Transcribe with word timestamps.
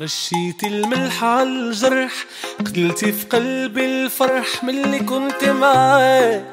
رشيتي 0.00 0.66
الملح 0.66 1.24
عالجرح 1.24 2.12
قتلتي 2.58 3.12
في 3.12 3.26
قلبي 3.26 3.84
الفرح 3.84 4.64
ملي 4.64 4.98
كنت 4.98 5.44
معاك 5.44 6.44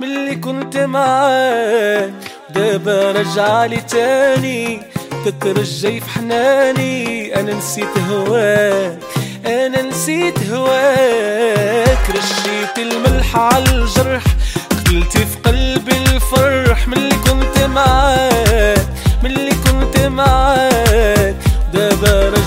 ملي 0.00 0.36
كنت 0.36 0.76
معاك. 0.76 2.12
دابا 2.50 3.12
رجعلي 3.12 3.76
تاني 3.76 4.82
تترجي 5.24 6.00
في 6.00 6.10
حناني. 6.10 7.34
أنا 7.40 7.54
نسيت 7.54 7.98
هواك 7.98 8.98
أنا 9.46 9.82
نسيت 9.82 10.38
هواك. 10.50 11.98
رشيت 12.10 12.78
الملح 12.78 13.36
عالجرح 13.36 14.24
قتلتي 14.70 15.26
في 15.26 15.36
قلبي 15.44 15.96
الفرح 15.96 16.88
ملي 16.88 17.09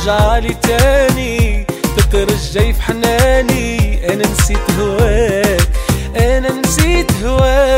رجعلي 0.03 0.53
تاني. 0.53 1.65
تترجي 1.97 2.73
في 2.73 2.81
حناني. 2.81 3.99
أنا 4.13 4.27
نسيت 4.27 4.71
هواك. 4.79 5.69
أنا 6.15 6.49
نسيت 6.49 7.11
هواك. 7.23 7.72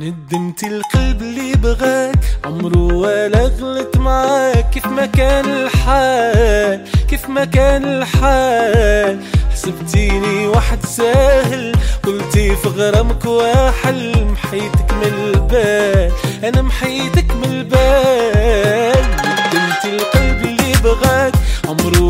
ندمت 0.00 0.62
القلب 0.64 1.22
اللي 1.22 1.52
بغاك. 1.52 2.18
عمره 2.44 2.92
ولا 2.92 3.42
غلط 3.60 3.96
معاك. 3.96 4.70
كيف 4.70 4.86
ما 4.86 5.06
كان 5.06 5.44
الحال 5.44 6.84
كيف 7.08 7.28
ما 7.28 7.44
كان 7.44 7.84
الحال. 7.84 9.20
حسبتيني 9.52 10.46
واحد 10.46 10.84
ساهل 10.86 11.76
قلتي 12.02 12.56
في 12.56 12.68
غرامك 12.68 13.24
واحل. 13.24 14.24
محيتك 14.24 14.92
من 14.92 15.12
البال 15.24 16.12
أنا 16.44 16.62
محيتك 16.62 17.30
من 17.36 17.44
البال. 17.44 19.04
ندمت 19.18 19.84
القلب 19.84 20.44
اللي 20.44 20.72
بغاك. 20.84 21.32
عمره 21.68 22.07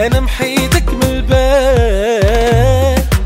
أنا 0.00 0.20
محيتك 0.20 0.88
من 0.88 1.02
البال 1.02 1.36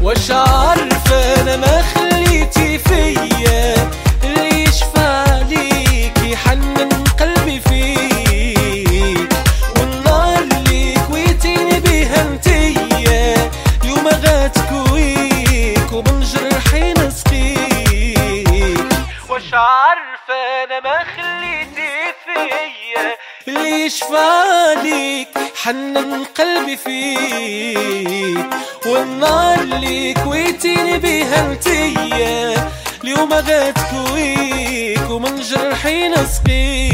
واش 0.03 0.31
عارفه 0.31 1.43
أنا 1.43 1.57
ما 1.57 1.83
خليتي 1.83 2.79
فيا. 2.79 3.91
اللي 4.25 4.63
يشفع 4.65 5.25
ليك 5.49 6.19
يحنن 6.25 7.05
قلبي 7.21 7.61
فيك. 7.61 9.33
والنار 9.79 10.39
اللي 10.39 10.95
كويتيني 11.09 11.81
بيها 11.81 12.23
انتيا 12.23 13.51
اليوم 13.85 14.09
غاتكويك 14.09 15.93
ومن 15.93 16.21
جرحي 16.21 16.93
نسقيك. 16.93 18.79
واش 19.29 19.55
عارفه 19.55 20.65
أنا 20.65 20.81
ما 20.81 20.99
خليتي 21.17 21.91
فيا. 22.25 23.17
اللي 23.49 23.87
يشفع 23.87 24.73
ليك 24.83 25.29
حنن 25.63 26.25
قلبي 26.25 26.77
فيك 26.77 28.47
والنار 28.87 29.61
اللي 29.61 30.15
كويتيني 30.15 30.99
بيها 30.99 31.53
انتيا 31.53 32.71
اليوم 33.05 33.33
غاتكويك 33.33 35.11
ومن 35.11 35.41
جرحي 35.41 36.09
نسقيك. 36.09 36.90